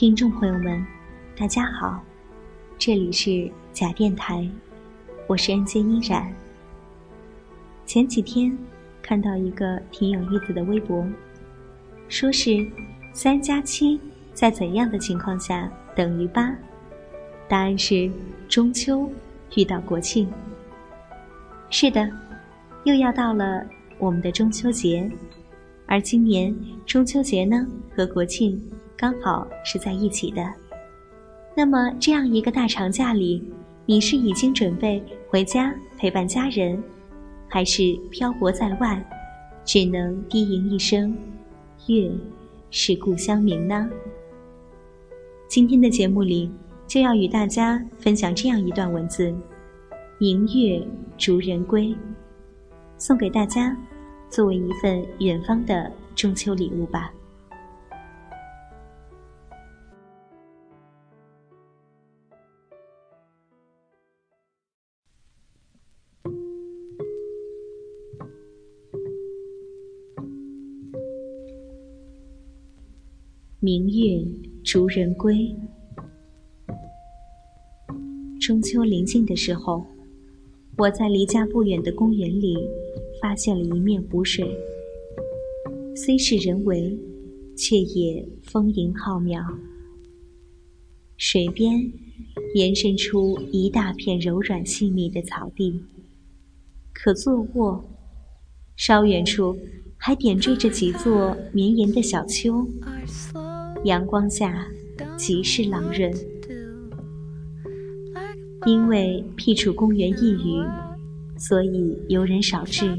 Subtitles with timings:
[0.00, 0.86] 听众朋友们，
[1.36, 2.00] 大家好，
[2.78, 4.48] 这里是假电台，
[5.26, 6.32] 我是 N J 依然。
[7.84, 8.56] 前几天
[9.02, 11.04] 看到一个挺有意思的微博，
[12.08, 12.64] 说是
[13.12, 14.00] 三加七
[14.32, 16.54] 在怎样的情况下等于八？
[17.48, 18.08] 答案是
[18.48, 19.10] 中秋
[19.56, 20.30] 遇到国庆。
[21.70, 22.08] 是的，
[22.84, 23.66] 又要到了
[23.98, 25.10] 我们的中秋节，
[25.86, 28.62] 而今年中秋节呢和国庆。
[28.98, 30.44] 刚好是在一起的。
[31.56, 33.40] 那么，这样一个大长假里，
[33.86, 36.82] 你是已经准备回家陪伴家人，
[37.46, 39.00] 还是漂泊在外，
[39.64, 41.16] 只能低吟一声
[41.86, 42.10] “月
[42.72, 43.88] 是故乡明”呢？
[45.46, 46.50] 今天的节目里，
[46.88, 49.32] 就要与大家分享这样一段文字
[50.18, 50.84] ：“明月
[51.16, 51.96] 逐人归”，
[52.98, 53.76] 送给大家，
[54.28, 57.12] 作为一份远方的中秋礼物吧。
[73.60, 74.24] 明月
[74.62, 75.52] 逐人归。
[78.40, 79.84] 中秋临近的时候，
[80.76, 82.56] 我在离家不远的公园里
[83.20, 84.56] 发现了一面湖水，
[85.96, 86.96] 虽是人为，
[87.56, 89.44] 却也丰盈浩渺。
[91.16, 91.92] 水边
[92.54, 95.82] 延伸出一大片柔软细密的草地，
[96.94, 97.82] 可坐卧；
[98.76, 99.58] 稍远处
[99.96, 102.64] 还点缀着几座绵延的小丘。
[103.84, 104.66] 阳光下
[105.16, 106.12] 极是朗润，
[108.66, 110.62] 因为僻处公园一隅，
[111.36, 112.98] 所以游人少至，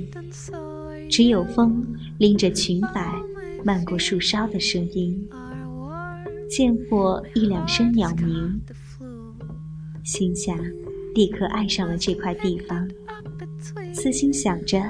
[1.10, 1.86] 只有风
[2.18, 3.14] 拎着裙摆
[3.64, 5.28] 漫过树梢的声音，
[6.50, 8.62] 见过一两声鸟鸣，
[10.04, 10.58] 心下
[11.14, 12.90] 立刻爱上了这块地方，
[13.94, 14.82] 私心想着，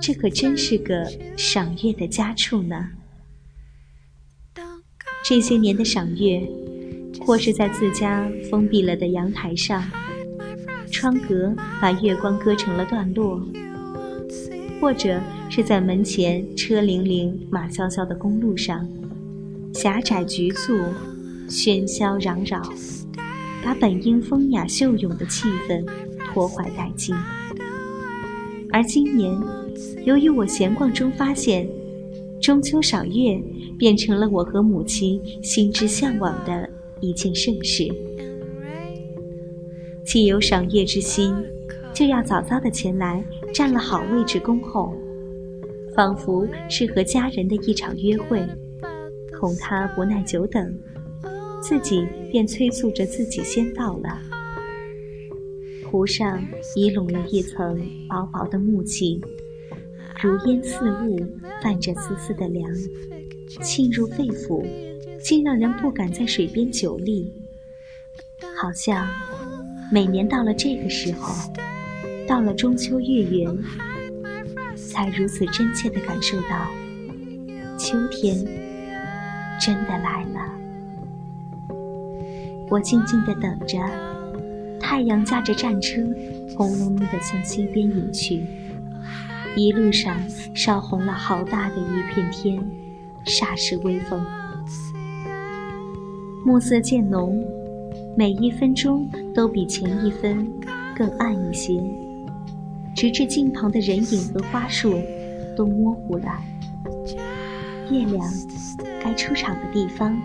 [0.00, 1.04] 这可真是个
[1.36, 2.90] 赏月的佳处呢。
[5.28, 6.40] 这些年的赏月，
[7.20, 9.82] 或是在自家封闭了的阳台上，
[10.92, 13.40] 窗格把月光割成了段落；
[14.80, 15.20] 或者
[15.50, 18.88] 是在门前车铃铃、马萧萧的公路上，
[19.74, 20.78] 狭窄局促，
[21.48, 22.62] 喧嚣攘扰，
[23.64, 25.84] 把本应风雅秀勇的气氛
[26.32, 27.12] 拖坏殆尽。
[28.70, 29.36] 而今年，
[30.04, 31.68] 由于我闲逛中发现，
[32.40, 33.42] 中秋赏月。
[33.78, 36.68] 变成了我和母亲心之向往的
[37.00, 37.86] 一件盛事。
[40.04, 41.34] 既有赏月之心，
[41.92, 44.94] 就要早早的前来，占了好位置恭候，
[45.94, 48.40] 仿佛是和家人的一场约会。
[49.38, 50.74] 恐他不耐久等，
[51.60, 54.18] 自己便催促着自己先到了。
[55.90, 56.42] 湖上
[56.74, 59.20] 已拢了一层薄薄的雾气，
[60.22, 61.18] 如烟似雾，
[61.62, 62.64] 泛着丝丝的凉。
[63.62, 64.64] 沁入肺腑，
[65.20, 67.32] 竟让人不敢在水边久立。
[68.60, 69.06] 好像
[69.90, 71.34] 每年到了这个时候，
[72.26, 73.56] 到了中秋月圆，
[74.76, 76.66] 才如此真切地感受到
[77.78, 78.36] 秋天
[79.60, 80.40] 真的来了。
[82.68, 83.78] 我静静地等着，
[84.80, 86.02] 太阳驾着战车，
[86.56, 88.44] 轰隆隆地向西边隐去，
[89.54, 90.18] 一路上
[90.54, 92.58] 烧红了好大的一片天。
[93.26, 94.24] 霎时微风，
[96.44, 97.44] 暮色渐浓，
[98.16, 100.48] 每一分钟都比前一分
[100.96, 101.82] 更暗一些，
[102.94, 104.94] 直至近旁的人影和花树
[105.56, 106.40] 都模糊了。
[107.90, 108.24] 月亮
[109.02, 110.16] 该出场的地方，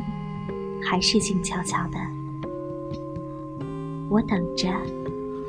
[0.88, 1.98] 还是静悄悄的。
[4.12, 4.70] 我等着，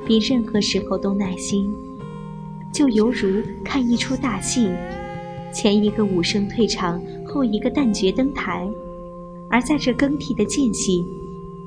[0.06, 1.70] 比任何时候都耐心，
[2.72, 4.70] 就犹如看一出大戏，
[5.52, 6.98] 前一个武生退场。
[7.32, 8.70] 后一个旦角登台，
[9.48, 11.02] 而在这更替的间隙，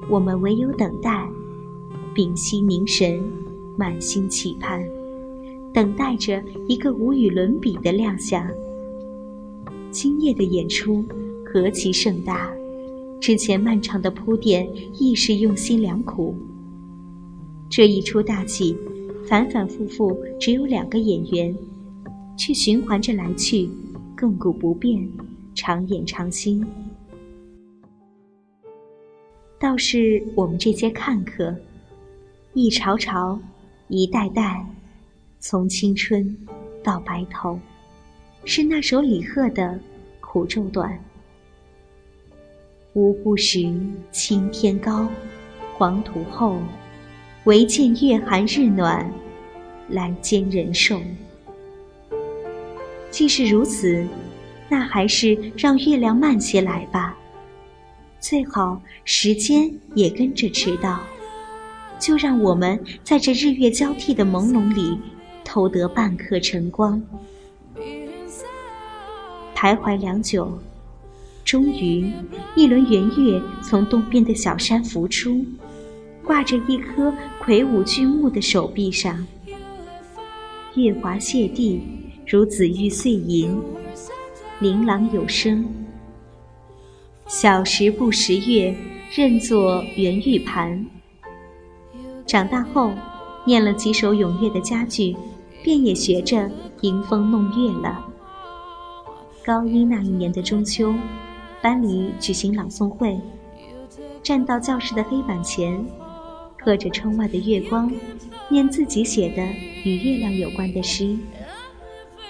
[0.07, 1.27] 我们唯有等待，
[2.13, 3.19] 屏息凝神，
[3.75, 4.87] 满心期盼，
[5.73, 8.47] 等待着一个无与伦比的亮相。
[9.89, 11.03] 今夜的演出
[11.43, 12.53] 何其盛大，
[13.19, 14.69] 之前漫长的铺垫
[14.99, 16.35] 亦是用心良苦。
[17.71, 18.77] 这一出大戏，
[19.27, 21.57] 反反复复只有两个演员，
[22.37, 23.67] 却循环着来去，
[24.15, 25.09] 亘古不变，
[25.55, 26.63] 常演常新。
[29.57, 31.55] 倒是我们这些看客，
[32.53, 33.39] 一朝朝，
[33.87, 34.63] 一代代，
[35.39, 36.37] 从青春
[36.83, 37.57] 到白头，
[38.43, 39.63] 是那首李贺的
[40.19, 40.91] 《苦昼短》。
[42.93, 43.73] 无不识
[44.11, 45.07] 青天高，
[45.73, 46.57] 黄土厚，
[47.45, 49.09] 唯见月寒日暖，
[49.89, 51.01] 来煎人寿。
[53.09, 54.05] 既是如此，
[54.75, 57.17] 那还是让月亮慢些来吧。
[58.19, 60.99] 最好时间也跟着迟到，
[61.97, 64.99] 就让我们在这日月交替的朦胧里，
[65.45, 67.01] 偷得半刻晨光。
[69.55, 70.59] 徘徊良久，
[71.45, 72.11] 终于
[72.57, 75.41] 一轮圆月从东边的小山浮出，
[76.21, 79.25] 挂着一颗魁梧巨木的手臂上。
[80.75, 81.81] 月华泻地，
[82.27, 83.57] 如紫玉碎银，
[84.61, 85.65] 琳琅有声。
[87.27, 88.73] 小时不识月，
[89.13, 90.85] 认作圆玉盘。
[92.25, 92.93] 长大后，
[93.45, 95.13] 念了几首咏月的佳句，
[95.61, 96.49] 便也学着
[96.81, 98.05] 迎风弄月了。
[99.43, 100.95] 高一那一年的中秋，
[101.61, 103.19] 班里举行朗诵会，
[104.23, 105.85] 站到教室的黑板前，
[106.57, 107.91] 隔着窗外的月光，
[108.47, 109.45] 念自己写的
[109.83, 111.17] 与月亮有关的诗。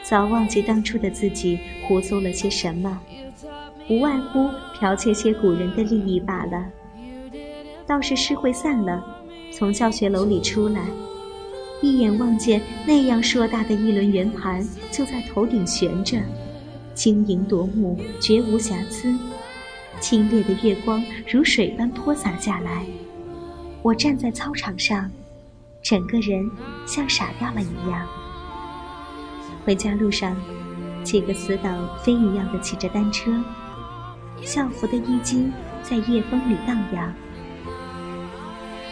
[0.07, 3.01] 早忘记当初的自己胡诌了些什么。
[3.89, 4.49] 无外乎
[4.79, 6.65] 剽窃些古人的利益罢了。
[7.87, 9.03] 倒是诗会散了，
[9.51, 10.81] 从教学楼里出来，
[11.81, 16.19] 一眼望见那样硕大的一轮圆盘就在头顶悬着，
[16.95, 19.15] 晶莹夺目，绝无瑕疵。
[19.99, 22.85] 清冽的月光如水般泼洒下来，
[23.81, 25.09] 我站在操场上，
[25.83, 26.49] 整个人
[26.87, 28.07] 像傻掉了一样。
[29.65, 30.37] 回家路上，
[31.03, 33.31] 几个死党飞一样的骑着单车。
[34.43, 35.51] 校服的衣襟
[35.81, 37.11] 在夜风里荡漾。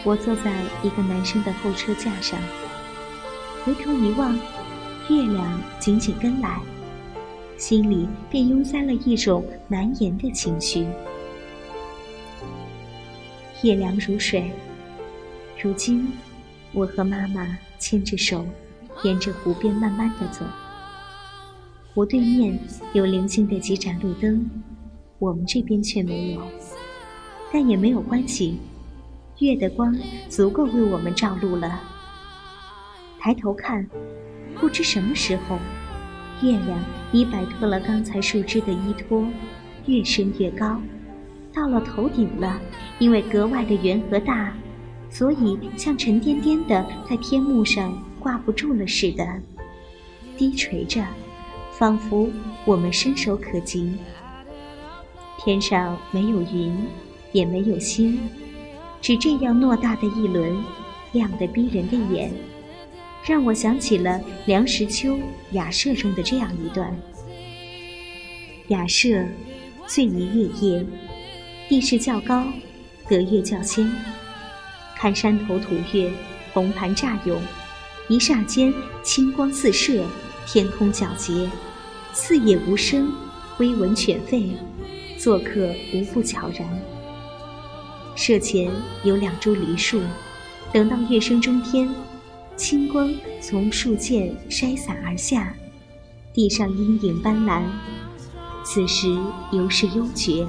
[0.02, 2.36] 我坐在一个男生的后车架上，
[3.64, 4.36] 回头一望，
[5.08, 6.60] 月亮紧紧跟来，
[7.56, 10.88] 心里便拥塞了一种难言的情绪。
[13.62, 14.50] 夜凉如水，
[15.62, 16.10] 如今，
[16.72, 18.44] 我和妈妈牵着手，
[19.04, 20.44] 沿着湖边慢慢的走。
[21.94, 22.58] 湖对面
[22.92, 24.50] 有零星的几盏路灯。
[25.20, 26.42] 我们这边却没有，
[27.52, 28.58] 但也没有关系，
[29.38, 29.96] 月的光
[30.28, 31.80] 足够为我们照路了。
[33.20, 33.88] 抬头看，
[34.56, 35.56] 不知什么时候，
[36.42, 39.24] 月亮已摆脱了刚才树枝的依托，
[39.86, 40.80] 越升越高，
[41.54, 42.60] 到了头顶了。
[42.98, 44.52] 因为格外的圆和大，
[45.10, 49.24] 所以像沉甸甸的在天幕上挂不住了似的，
[50.36, 51.04] 低垂着，
[51.78, 52.30] 仿佛
[52.64, 53.94] 我们伸手可及。
[55.38, 56.86] 天上没有云，
[57.32, 58.18] 也没有星，
[59.00, 60.56] 只这样偌大的一轮，
[61.12, 62.30] 亮得逼人的眼，
[63.26, 65.16] 让我想起了梁实秋
[65.52, 66.96] 《雅舍》中的这样一段：
[68.68, 69.24] 雅舍，
[69.86, 70.86] 醉于月夜，
[71.68, 72.46] 地势较高，
[73.08, 73.90] 得月较先。
[74.96, 76.10] 看山头吐月，
[76.54, 77.38] 红盘乍涌，
[78.08, 80.06] 一霎间清光四射，
[80.46, 81.50] 天空皎洁，
[82.12, 83.12] 四野无声，
[83.58, 84.52] 微闻犬吠。
[85.18, 86.68] 做客无不悄然。
[88.14, 88.70] 舍前
[89.04, 90.02] 有两株梨树，
[90.72, 91.88] 等到月升中天，
[92.56, 95.54] 清光从树间筛洒而下，
[96.34, 97.62] 地上阴影斑斓。
[98.64, 99.16] 此时
[99.50, 100.46] 犹是幽绝，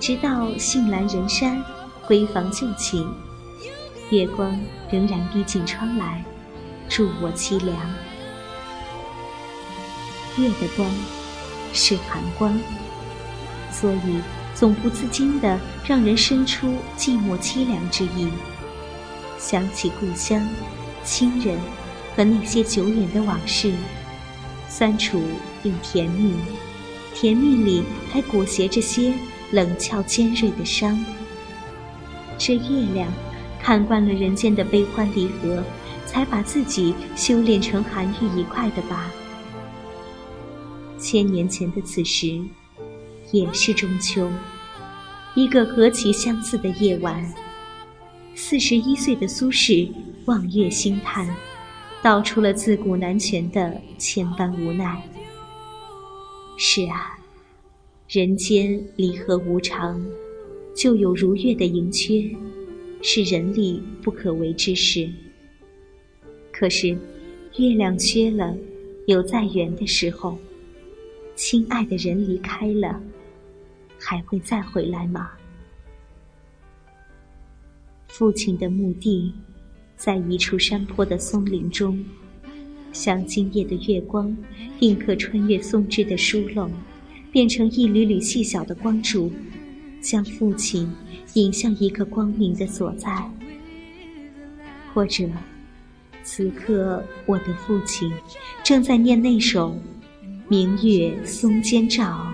[0.00, 1.62] 直到杏阑人山，
[2.08, 3.06] 闺房旧寝，
[4.10, 4.58] 月光
[4.90, 6.24] 仍然逼进窗来，
[6.88, 7.76] 助我凄凉。
[10.38, 10.90] 月的光
[11.72, 12.58] 是寒光。
[13.70, 14.20] 所以，
[14.54, 18.28] 总不自禁地让人生出寂寞凄凉之意。
[19.38, 20.48] 想起故乡、
[21.04, 21.58] 亲人
[22.16, 23.72] 和那些久远的往事，
[24.68, 25.20] 酸楚
[25.64, 26.34] 又甜蜜，
[27.14, 29.12] 甜蜜里还裹挟着些
[29.50, 31.04] 冷峭尖锐的伤。
[32.38, 33.08] 这月亮
[33.60, 35.62] 看惯了人间的悲欢离合，
[36.06, 39.10] 才把自己修炼成寒玉一块的吧。
[41.04, 42.40] 千年前的此时。
[43.30, 44.30] 也是中秋，
[45.34, 47.34] 一个何其相似的夜晚。
[48.34, 49.90] 四十一岁的苏轼
[50.24, 51.28] 望月兴叹，
[52.02, 55.02] 道出了自古难全的千般无奈。
[56.56, 57.18] 是啊，
[58.08, 60.02] 人间离合无常，
[60.74, 62.30] 就有如月的盈缺，
[63.02, 65.10] 是人力不可为之事。
[66.52, 66.96] 可是，
[67.58, 68.56] 月亮缺了，
[69.06, 70.38] 有再圆的时候；
[71.36, 73.00] 亲爱的人离开了，
[73.98, 75.30] 还会再回来吗？
[78.06, 79.34] 父亲的墓地，
[79.96, 82.04] 在一处山坡的松林中，
[82.92, 84.36] 像今夜的月光，
[84.78, 86.70] 定可穿越松枝的疏漏，
[87.32, 89.32] 变成一缕缕细小的光柱，
[90.00, 90.88] 将父亲
[91.34, 93.28] 引向一个光明的所在。
[94.92, 95.28] 或者，
[96.22, 98.12] 此刻我的父亲
[98.62, 99.76] 正在念那首
[100.56, 102.32] “明月松间照，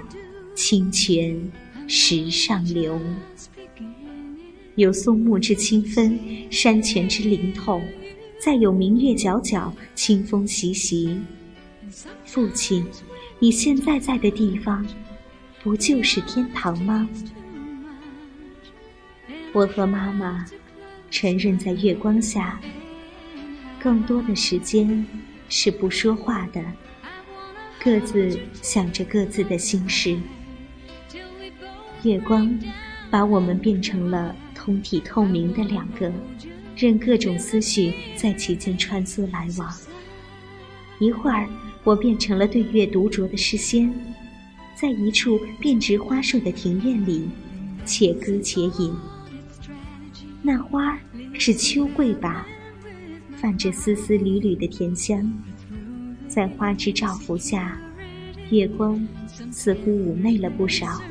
[0.55, 1.51] 清泉
[1.89, 3.01] 石上流”。
[4.77, 7.81] 有松木之清芬，山泉之灵透，
[8.39, 11.19] 再有明月皎皎，清风习习。
[12.27, 12.85] 父亲，
[13.39, 14.87] 你现在在的地方，
[15.63, 17.09] 不就是天堂吗？
[19.55, 20.45] 我和妈妈
[21.11, 22.61] 承认，在月光下，
[23.79, 25.07] 更多的时间
[25.49, 26.63] 是不说话的，
[27.83, 30.19] 各自想着各自的心事。
[32.03, 32.59] 月光
[33.11, 34.37] 把我们变成了。
[34.63, 36.13] 通体透明的两个，
[36.77, 39.75] 任各种思绪在其间穿梭来往。
[40.99, 41.49] 一会儿，
[41.83, 43.91] 我变成了对月独酌的诗仙，
[44.75, 47.27] 在一处遍植花树的庭院里，
[47.87, 48.95] 且歌且饮。
[50.43, 51.01] 那花
[51.33, 52.47] 是秋桂吧，
[53.39, 55.43] 泛着丝丝缕缕的甜香，
[56.31, 57.77] 在花枝照拂下，
[58.51, 59.05] 月光
[59.51, 61.03] 似乎妩媚了不少。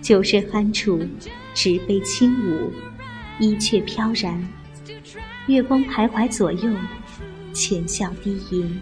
[0.00, 1.04] 酒是酣处，
[1.52, 2.72] 执杯轻舞，
[3.40, 4.48] 衣却飘然。
[5.48, 6.72] 月光徘徊左右，
[7.52, 8.80] 浅笑低吟。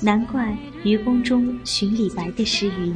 [0.00, 0.54] 难怪
[0.84, 2.94] 愚公中寻李白的诗云：“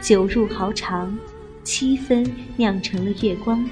[0.00, 1.18] 酒入豪肠，
[1.64, 2.24] 七分
[2.56, 3.68] 酿成了月光，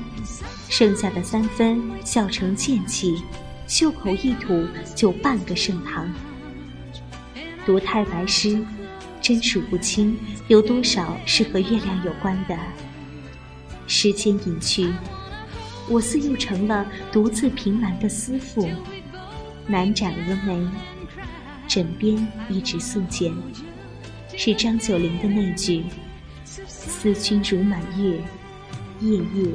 [0.69, 3.23] 剩下的三分笑成剑气，
[3.69, 6.13] 袖口一吐就半个盛唐。”
[7.65, 8.61] 读太白诗。
[9.21, 12.57] 真数不清有多少是和月亮有关的。
[13.87, 14.91] 时间隐去，
[15.89, 18.71] 我似又成了独自凭栏的思妇，
[19.67, 20.67] 难展蛾眉，
[21.67, 23.35] 枕边一纸素笺，
[24.35, 25.85] 是张九龄的那句
[26.47, 28.23] ：“思君如满月，
[29.01, 29.51] 夜夜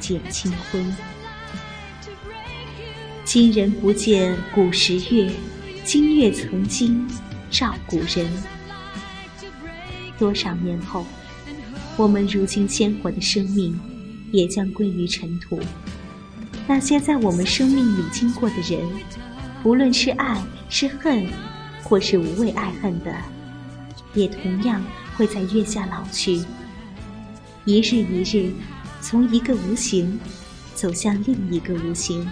[0.00, 0.84] 减清辉。”
[3.34, 5.28] 今人不见古时月，
[5.82, 7.04] 今月曾经
[7.50, 8.30] 照古人。
[10.16, 11.04] 多少年后，
[11.96, 13.76] 我们如今鲜活的生命，
[14.30, 15.58] 也将归于尘土。
[16.68, 18.88] 那些在我们生命里经过的人，
[19.64, 21.26] 不论是爱是恨，
[21.82, 23.12] 或是无谓爱恨的，
[24.14, 24.80] 也同样
[25.16, 26.40] 会在月下老去。
[27.64, 28.52] 一日一日，
[29.00, 30.20] 从一个无形
[30.72, 32.24] 走向另一个无形。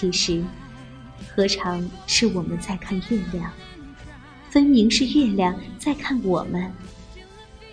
[0.00, 0.44] 其实，
[1.34, 3.52] 何尝是我们在看月亮？
[4.48, 6.72] 分明是月亮在看我们，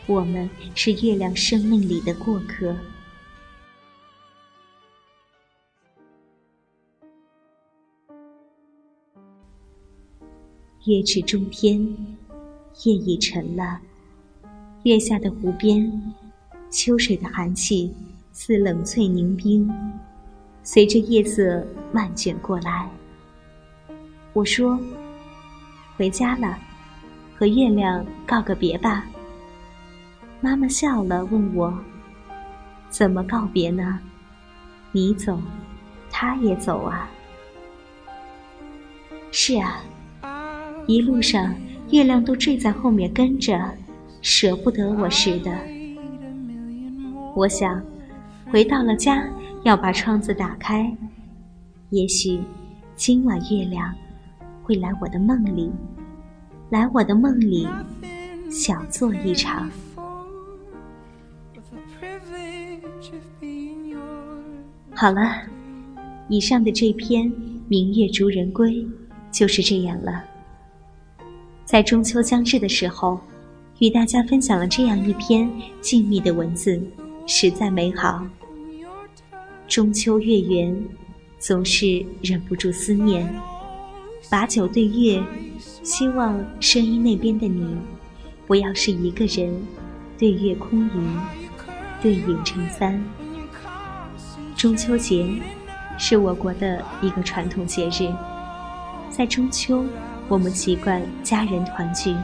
[0.07, 2.75] 我们是月亮生命里的过客。
[10.85, 11.79] 月至中天，
[12.85, 13.79] 夜已沉了。
[14.81, 16.15] 月下的湖边，
[16.71, 17.93] 秋水的寒气
[18.31, 19.71] 似冷翠凝冰，
[20.65, 22.89] 随着夜色漫卷过来。
[24.33, 24.77] 我说。
[25.97, 26.57] 回家了，
[27.37, 29.05] 和月亮告个别吧。
[30.41, 31.73] 妈妈笑了，问我
[32.91, 33.97] ：“怎么告别呢？
[34.91, 35.39] 你走，
[36.11, 37.09] 他也走啊。”
[39.31, 39.81] 是啊，
[40.85, 41.55] 一路上
[41.91, 43.57] 月亮都坠在后面跟着，
[44.21, 45.57] 舍不得我似的。
[47.37, 47.81] 我想，
[48.51, 49.25] 回到了家，
[49.65, 50.95] 要把窗子打开，
[51.89, 52.39] 也许
[52.95, 53.91] 今晚月亮。
[54.61, 55.71] 会来我的梦里，
[56.69, 57.67] 来我的梦里，
[58.51, 59.67] 小坐一场。
[64.93, 65.41] 好了，
[66.29, 67.25] 以上的这篇
[67.67, 68.71] 《明月逐人归》
[69.31, 70.23] 就是这样了。
[71.63, 73.19] 在中秋将至的时候，
[73.79, 75.49] 与大家分享了这样一篇
[75.81, 76.79] 静谧的文字，
[77.25, 78.23] 实在美好。
[79.67, 80.75] 中秋月圆，
[81.39, 83.27] 总是忍不住思念。
[84.29, 85.21] 把酒对月，
[85.83, 87.75] 希望声音那边的你，
[88.45, 89.53] 不要是一个人
[90.17, 91.19] 对月空吟，
[92.01, 93.03] 对影成三。
[94.55, 95.27] 中秋节，
[95.97, 98.13] 是我国的一个传统节日，
[99.09, 99.83] 在中秋，
[100.27, 102.15] 我们习惯家人团聚，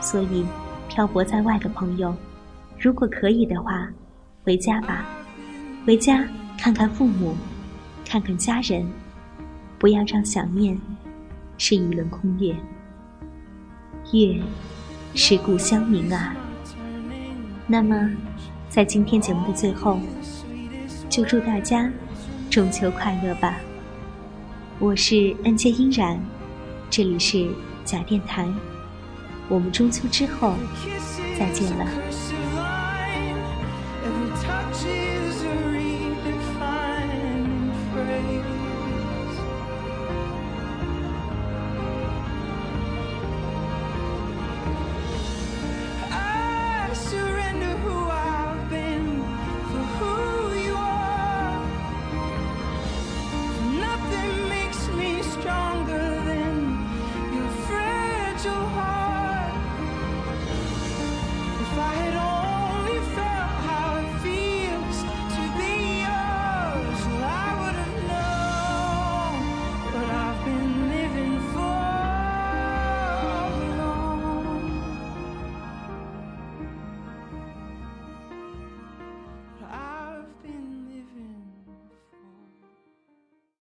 [0.00, 0.44] 所以
[0.88, 2.14] 漂泊在外的朋友，
[2.78, 3.88] 如果可以的话，
[4.44, 5.06] 回家吧，
[5.86, 6.26] 回家
[6.58, 7.36] 看看父母，
[8.04, 8.84] 看看家人，
[9.78, 10.76] 不要让想念
[11.58, 12.52] 是一轮空月。
[14.12, 14.42] 月
[15.14, 16.34] 是故乡明啊。
[17.68, 18.10] 那么，
[18.68, 20.00] 在今天节目的最后，
[21.08, 21.88] 就祝大家。
[22.50, 23.56] 中秋快乐吧！
[24.80, 26.18] 我是恩杰音然，
[26.90, 27.48] 这里是
[27.84, 28.48] 假电台，
[29.48, 30.54] 我们中秋之后
[31.38, 31.86] 再见了。